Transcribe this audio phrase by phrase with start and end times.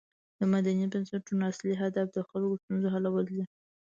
[0.39, 3.43] د مدني بنسټونو اصلی هدف د خلکو د ستونزو حلول دي.